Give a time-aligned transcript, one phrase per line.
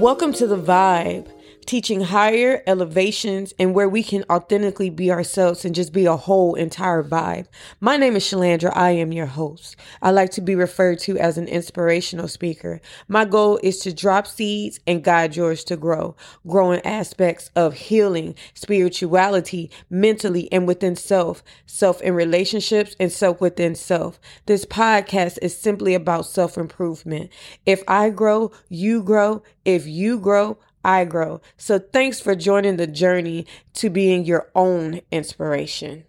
[0.00, 1.26] Welcome to the vibe
[1.66, 6.54] teaching higher elevations and where we can authentically be ourselves and just be a whole
[6.54, 7.46] entire vibe.
[7.80, 8.72] My name is Shalandra.
[8.76, 9.76] I am your host.
[10.02, 12.80] I like to be referred to as an inspirational speaker.
[13.08, 18.34] My goal is to drop seeds and guide yours to grow, growing aspects of healing,
[18.54, 24.18] spirituality, mentally and within self, self in relationships and self within self.
[24.46, 27.30] This podcast is simply about self improvement.
[27.66, 29.42] If I grow, you grow.
[29.64, 31.40] If you grow, I grow.
[31.56, 36.04] So thanks for joining the journey to being your own inspiration.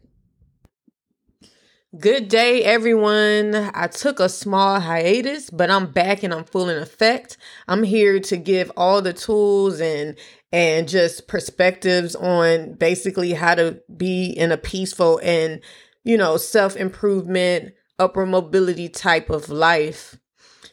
[2.00, 3.54] Good day, everyone.
[3.54, 7.36] I took a small hiatus, but I'm back and I'm full in effect.
[7.68, 10.18] I'm here to give all the tools and
[10.54, 15.60] and just perspectives on basically how to be in a peaceful and
[16.06, 20.18] you know self-improvement, upper mobility type of life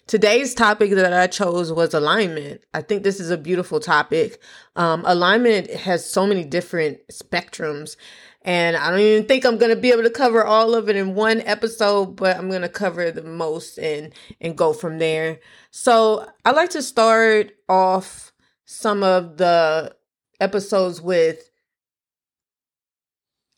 [0.09, 2.63] Today's topic that I chose was alignment.
[2.73, 4.41] I think this is a beautiful topic.
[4.75, 7.95] Um, alignment has so many different spectrums,
[8.41, 10.97] and I don't even think I'm going to be able to cover all of it
[10.97, 15.41] in one episode, but I'm going to cover the most and and go from there.
[15.73, 18.33] So I like to start off
[18.65, 19.95] some of the
[20.41, 21.51] episodes with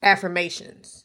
[0.02, 1.04] affirmations.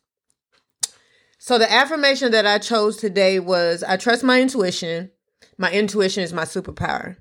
[1.38, 5.12] So the affirmation that I chose today was I trust my intuition.
[5.58, 7.18] My intuition is my superpower.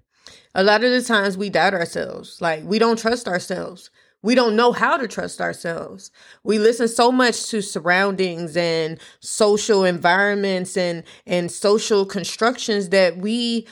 [0.55, 2.41] A lot of the times we doubt ourselves.
[2.41, 3.91] Like we don't trust ourselves.
[4.23, 6.11] We don't know how to trust ourselves.
[6.45, 13.67] We listen so much to surroundings and social environments and and social constructions that we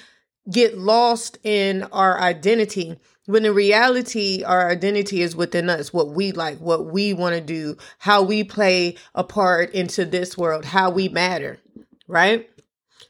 [0.50, 6.32] get lost in our identity when in reality our identity is within us what we
[6.32, 10.90] like what we want to do how we play a part into this world how
[10.90, 11.60] we matter
[12.08, 12.50] right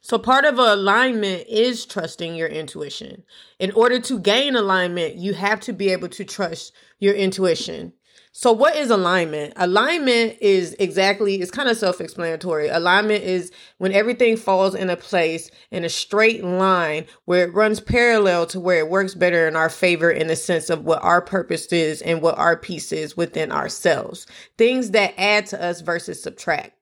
[0.00, 3.25] so, part of alignment is trusting your intuition.
[3.58, 7.92] In order to gain alignment, you have to be able to trust your intuition.
[8.34, 9.52] So, what is alignment?
[9.56, 12.69] Alignment is exactly, it's kind of self explanatory.
[12.69, 17.78] Alignment is when everything falls in a place in a straight line where it runs
[17.78, 21.20] parallel to where it works better in our favor in the sense of what our
[21.20, 24.26] purpose is and what our piece is within ourselves.
[24.56, 26.72] Things that add to us versus subtract.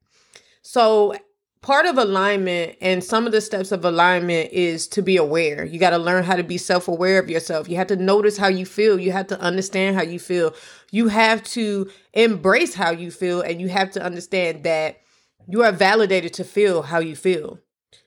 [0.62, 1.16] So,
[1.62, 5.65] part of alignment and some of the steps of alignment is to be aware.
[5.65, 7.69] You got to learn how to be self aware of yourself.
[7.69, 8.98] You have to notice how you feel.
[8.98, 10.54] You have to understand how you feel.
[10.91, 15.00] You have to embrace how you feel and you have to understand that
[15.49, 17.59] you are validated to feel how you feel.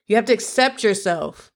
[0.08, 1.52] You have to accept yourself.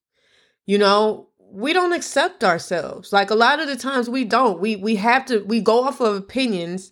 [0.65, 3.11] You know, we don't accept ourselves.
[3.11, 4.59] Like a lot of the times we don't.
[4.59, 6.91] We we have to we go off of opinions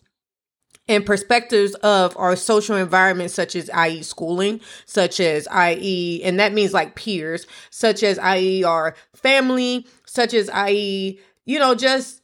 [0.88, 4.04] and perspectives of our social environment, such as i.e.
[4.04, 6.22] schooling, such as i.e.
[6.24, 8.64] and that means like peers, such as i.e.
[8.64, 11.20] our family, such as i.e.
[11.46, 12.22] you know just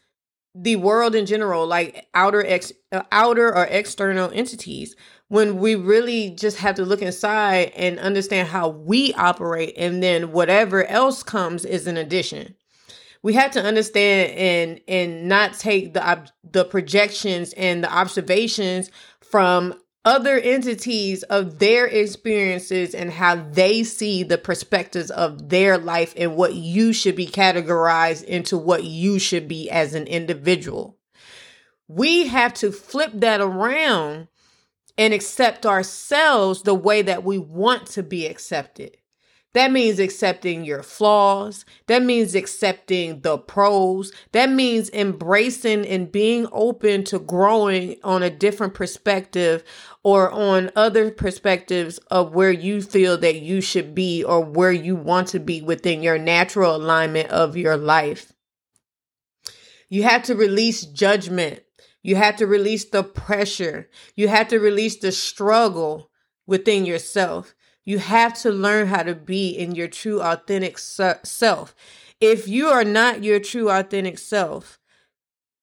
[0.53, 4.95] the world in general, like outer ex uh, outer or external entities.
[5.29, 10.33] When we really just have to look inside and understand how we operate, and then
[10.33, 12.55] whatever else comes is an addition
[13.23, 18.89] we have to understand and and not take the the projections and the observations
[19.21, 26.13] from other entities of their experiences and how they see the perspectives of their life
[26.17, 30.97] and what you should be categorized into what you should be as an individual.
[31.87, 34.27] We have to flip that around
[34.97, 38.97] and accept ourselves the way that we want to be accepted.
[39.53, 41.65] That means accepting your flaws.
[41.87, 44.13] That means accepting the pros.
[44.31, 49.63] That means embracing and being open to growing on a different perspective
[50.03, 54.95] or on other perspectives of where you feel that you should be or where you
[54.95, 58.31] want to be within your natural alignment of your life.
[59.89, 61.61] You have to release judgment.
[62.01, 63.89] You have to release the pressure.
[64.15, 66.09] You have to release the struggle
[66.47, 67.53] within yourself.
[67.85, 71.75] You have to learn how to be in your true, authentic self.
[72.19, 74.79] If you are not your true, authentic self,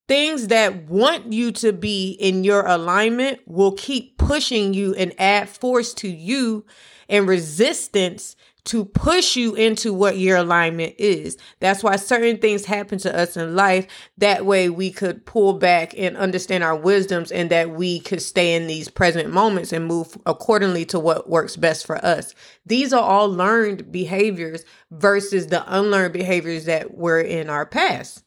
[0.08, 5.48] things that want you to be in your alignment will keep pushing you and add
[5.48, 6.64] force to you
[7.08, 8.34] and resistance
[8.68, 11.38] to push you into what your alignment is.
[11.58, 13.86] That's why certain things happen to us in life.
[14.18, 18.54] That way we could pull back and understand our wisdoms and that we could stay
[18.54, 22.34] in these present moments and move accordingly to what works best for us.
[22.66, 28.22] These are all learned behaviors versus the unlearned behaviors that were in our past,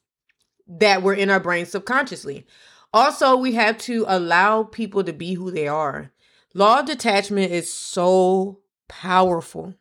[0.68, 2.48] that were in our brain subconsciously.
[2.94, 6.12] Also, we have to allow people to be who they are.
[6.56, 8.60] Law of detachment is so
[8.90, 9.76] powerful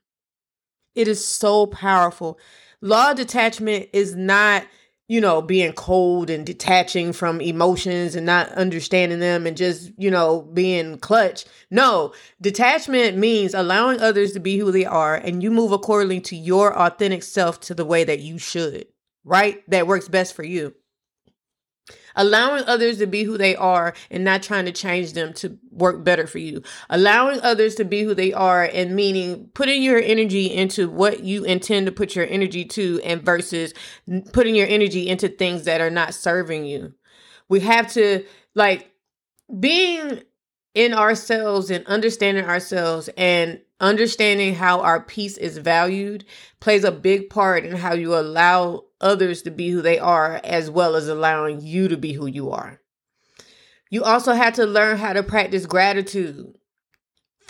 [1.01, 2.39] it is so powerful.
[2.81, 4.67] Law of detachment is not
[5.09, 10.09] you know, being cold and detaching from emotions and not understanding them and just, you
[10.09, 11.45] know, being clutch.
[11.69, 16.37] No, detachment means allowing others to be who they are and you move accordingly to
[16.37, 18.87] your authentic self to the way that you should,
[19.25, 19.69] right?
[19.69, 20.77] That works best for you
[22.17, 26.05] allowing others to be who they are and not trying to change them to work
[26.05, 26.63] better for you.
[26.89, 31.45] Allowing others to be who they are and meaning putting your energy into what you
[31.45, 33.75] intend to put your energy to and versus
[34.33, 36.95] putting your energy into things that are not serving you.
[37.49, 38.25] We have to
[38.55, 38.91] like
[39.59, 40.23] being
[40.75, 46.25] in ourselves and understanding ourselves and understanding how our peace is valued
[46.61, 50.71] plays a big part in how you allow others to be who they are as
[50.71, 52.81] well as allowing you to be who you are.
[53.89, 56.55] You also have to learn how to practice gratitude.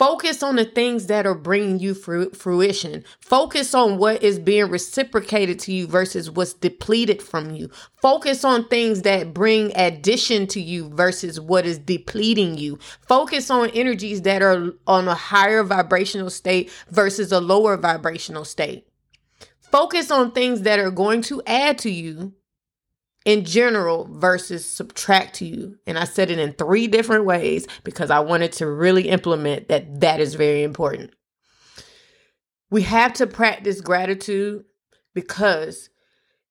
[0.01, 3.03] Focus on the things that are bringing you fruition.
[3.19, 7.69] Focus on what is being reciprocated to you versus what's depleted from you.
[8.01, 12.79] Focus on things that bring addition to you versus what is depleting you.
[13.07, 18.87] Focus on energies that are on a higher vibrational state versus a lower vibrational state.
[19.59, 22.33] Focus on things that are going to add to you
[23.25, 25.77] in general versus subtract to you.
[25.85, 30.01] And I said it in three different ways because I wanted to really implement that
[30.01, 31.11] that is very important.
[32.69, 34.65] We have to practice gratitude
[35.13, 35.89] because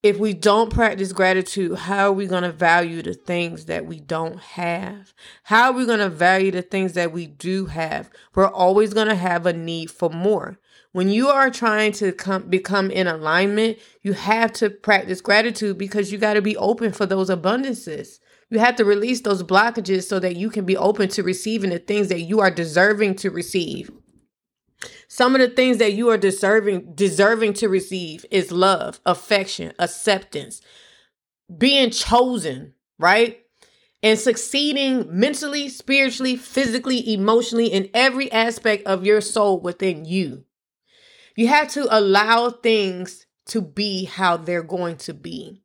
[0.02, 4.00] if we don't practice gratitude, how are we going to value the things that we
[4.00, 5.12] don't have?
[5.44, 8.10] How are we going to value the things that we do have?
[8.34, 10.58] We're always going to have a need for more.
[10.92, 16.10] When you are trying to come become in alignment, you have to practice gratitude because
[16.10, 18.18] you got to be open for those abundances.
[18.50, 21.78] You have to release those blockages so that you can be open to receiving the
[21.78, 23.90] things that you are deserving to receive.
[25.06, 30.60] Some of the things that you are deserving deserving to receive is love, affection, acceptance,
[31.56, 33.40] being chosen, right?
[34.02, 40.44] And succeeding mentally, spiritually, physically, emotionally in every aspect of your soul within you.
[41.40, 45.62] You have to allow things to be how they're going to be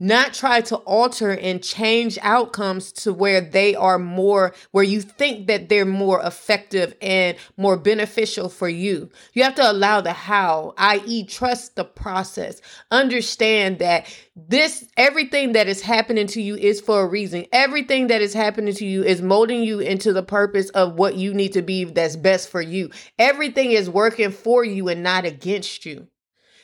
[0.00, 5.46] not try to alter and change outcomes to where they are more where you think
[5.46, 9.08] that they're more effective and more beneficial for you.
[9.34, 12.60] You have to allow the how i.e trust the process.
[12.90, 14.06] Understand that
[14.36, 17.46] this everything that is happening to you is for a reason.
[17.52, 21.32] Everything that is happening to you is molding you into the purpose of what you
[21.32, 22.90] need to be that's best for you.
[23.18, 26.08] Everything is working for you and not against you.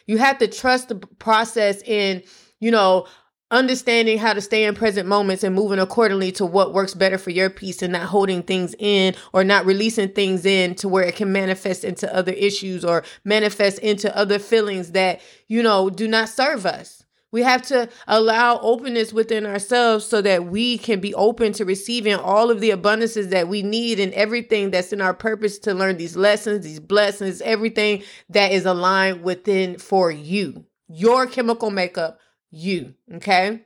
[0.07, 2.25] You have to trust the process in
[2.59, 3.07] you know
[3.51, 7.31] understanding how to stay in present moments and moving accordingly to what works better for
[7.31, 11.17] your peace and not holding things in or not releasing things in to where it
[11.17, 16.29] can manifest into other issues or manifest into other feelings that, you know, do not
[16.29, 17.05] serve us.
[17.33, 22.17] We have to allow openness within ourselves so that we can be open to receiving
[22.17, 25.97] all of the abundances that we need and everything that's in our purpose to learn
[25.97, 32.19] these lessons, these blessings, everything that is aligned within for you, your chemical makeup
[32.51, 32.95] you.
[33.15, 33.63] Okay.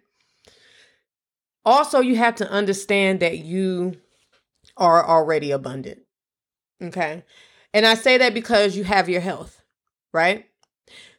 [1.64, 3.96] Also, you have to understand that you
[4.76, 6.00] are already abundant.
[6.82, 7.24] Okay.
[7.72, 9.62] And I say that because you have your health,
[10.12, 10.46] right?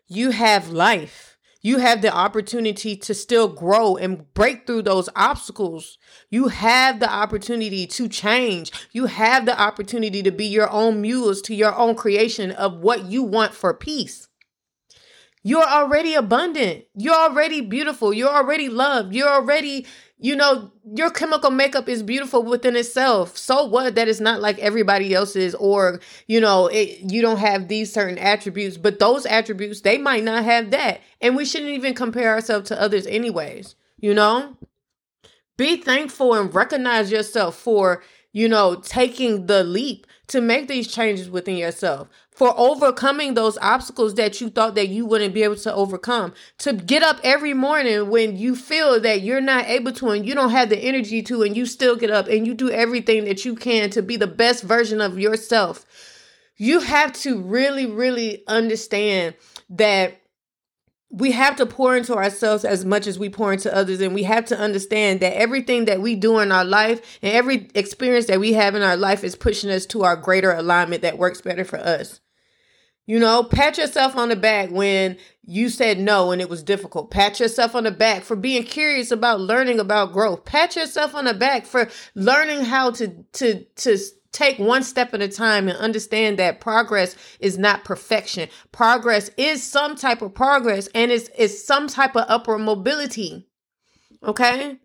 [0.07, 1.37] You have life.
[1.61, 5.97] You have the opportunity to still grow and break through those obstacles.
[6.29, 8.71] You have the opportunity to change.
[8.91, 13.05] You have the opportunity to be your own muse to your own creation of what
[13.05, 14.27] you want for peace.
[15.47, 16.85] You're already abundant.
[16.95, 18.11] You're already beautiful.
[18.11, 19.13] You're already loved.
[19.13, 19.85] You're already,
[20.17, 23.37] you know, your chemical makeup is beautiful within itself.
[23.37, 27.67] So what that is not like everybody else's or, you know, it, you don't have
[27.67, 31.01] these certain attributes, but those attributes, they might not have that.
[31.21, 34.57] And we shouldn't even compare ourselves to others anyways, you know?
[35.57, 38.03] Be thankful and recognize yourself for,
[38.35, 42.09] you know, taking the leap to make these changes within yourself.
[42.31, 46.33] For overcoming those obstacles that you thought that you wouldn't be able to overcome.
[46.57, 50.35] To get up every morning when you feel that you're not able to and you
[50.35, 53.45] don't have the energy to and you still get up and you do everything that
[53.45, 55.85] you can to be the best version of yourself.
[56.57, 59.35] You have to really really understand
[59.69, 60.19] that
[61.15, 64.23] we have to pour into ourselves as much as we pour into others and we
[64.23, 68.39] have to understand that everything that we do in our life and every experience that
[68.39, 71.63] we have in our life is pushing us to our greater alignment that works better
[71.63, 72.19] for us
[73.07, 77.11] you know, pat yourself on the back when you said no and it was difficult.
[77.11, 80.43] Pat yourself on the back for being curious about learning about growth.
[80.43, 83.97] Pat yourself on the back for learning how to to to
[84.35, 88.49] take one step at a time and understand that progress is not perfection.
[88.71, 93.47] Progress is some type of progress and it's, it's some type of upward mobility.
[94.21, 94.77] Okay?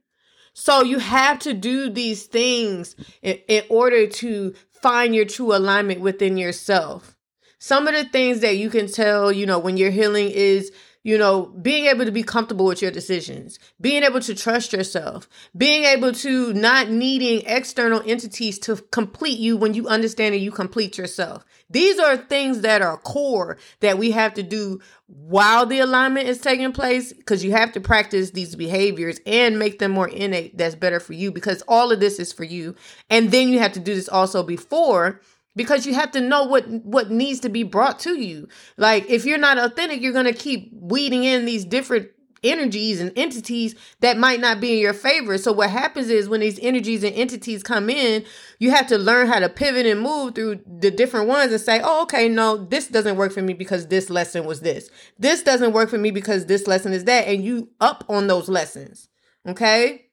[0.54, 6.00] So you have to do these things in, in order to find your true alignment
[6.00, 7.16] within yourself.
[7.58, 11.16] Some of the things that you can tell, you know, when you're healing is you
[11.16, 15.84] know, being able to be comfortable with your decisions, being able to trust yourself, being
[15.84, 20.98] able to not needing external entities to complete you when you understand that you complete
[20.98, 21.44] yourself.
[21.70, 26.38] These are things that are core that we have to do while the alignment is
[26.38, 30.58] taking place because you have to practice these behaviors and make them more innate.
[30.58, 32.74] That's better for you because all of this is for you.
[33.08, 35.20] And then you have to do this also before
[35.56, 38.48] because you have to know what what needs to be brought to you.
[38.76, 42.08] Like if you're not authentic you're going to keep weeding in these different
[42.42, 45.36] energies and entities that might not be in your favor.
[45.36, 48.24] So what happens is when these energies and entities come in
[48.58, 51.80] you have to learn how to pivot and move through the different ones and say
[51.84, 54.90] oh okay no this doesn't work for me because this lesson was this.
[55.18, 57.28] This doesn't work for me because this lesson is that.
[57.28, 59.08] And you up on those lessons
[59.46, 60.06] okay?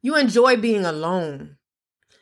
[0.00, 1.56] You enjoy being alone.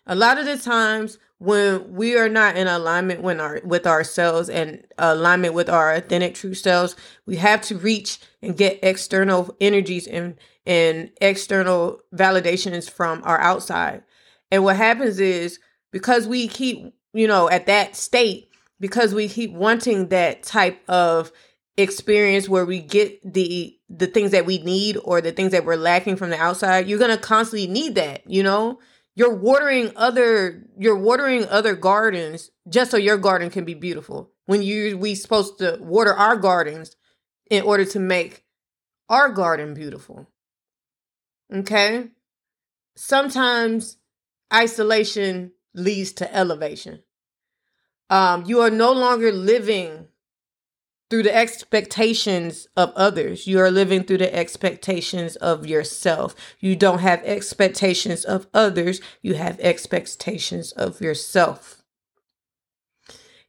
[0.07, 4.50] A lot of the times when we are not in alignment with our with ourselves
[4.50, 6.94] and alignment with our authentic true selves,
[7.25, 14.02] we have to reach and get external energies and and external validations from our outside.
[14.50, 15.59] And what happens is
[15.90, 21.32] because we keep, you know, at that state, because we keep wanting that type of
[21.78, 25.76] experience where we get the the things that we need or the things that we're
[25.76, 28.78] lacking from the outside, you're going to constantly need that, you know?
[29.14, 34.31] You're watering other you're watering other gardens just so your garden can be beautiful.
[34.47, 36.97] When you we supposed to water our gardens
[37.50, 38.45] in order to make
[39.09, 40.29] our garden beautiful.
[41.52, 42.09] Okay?
[42.97, 43.97] Sometimes
[44.52, 47.02] isolation leads to elevation.
[48.09, 50.09] Um you are no longer living
[51.11, 53.47] through the expectations of others.
[53.47, 56.37] You are living through the expectations of yourself.
[56.61, 61.83] You don't have expectations of others, you have expectations of yourself.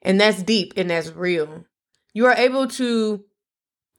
[0.01, 1.65] And that's deep and that's real.
[2.13, 3.23] You are able to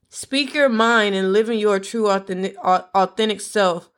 [0.09, 3.89] speak your mind and live in your true authentic, authentic self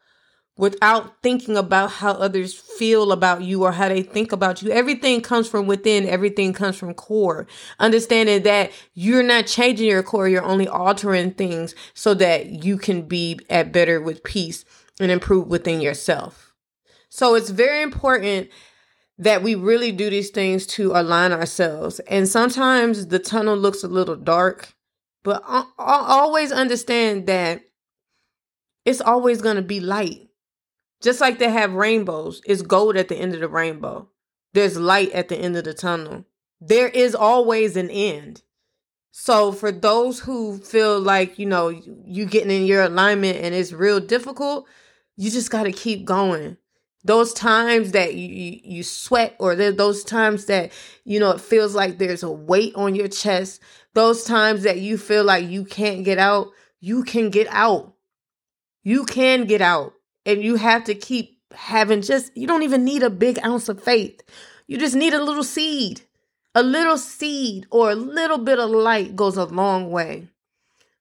[0.58, 4.72] without thinking about how others feel about you or how they think about you.
[4.72, 7.46] Everything comes from within, everything comes from core.
[7.80, 13.02] Understanding that you're not changing your core, you're only altering things so that you can
[13.02, 14.64] be at better with peace
[15.00, 16.54] and improve within yourself.
[17.10, 18.50] So it's very important
[19.18, 22.00] that we really do these things to align ourselves.
[22.02, 24.74] And sometimes the tunnel looks a little dark,
[25.24, 27.62] but I, always understand that
[28.84, 30.30] it's always going to be light
[31.02, 34.10] just like they have rainbows, it's gold at the end of the rainbow.
[34.54, 36.26] There's light at the end of the tunnel.
[36.62, 38.42] There is always an end.
[39.12, 43.72] So for those who feel like, you know, you getting in your alignment and it's
[43.72, 44.68] real difficult,
[45.16, 46.58] you just got to keep going.
[47.04, 50.72] Those times that you, you, sweat or those times that,
[51.04, 53.62] you know, it feels like there's a weight on your chest,
[53.94, 56.50] those times that you feel like you can't get out,
[56.82, 57.94] you can get out.
[58.84, 59.95] You can get out.
[60.26, 63.84] And you have to keep having just, you don't even need a big ounce of
[63.84, 64.22] faith.
[64.68, 66.02] You just need a little seed.
[66.56, 70.30] A little seed or a little bit of light goes a long way.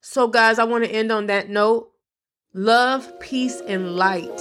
[0.01, 1.91] So, guys, I want to end on that note.
[2.53, 4.41] Love, peace, and light.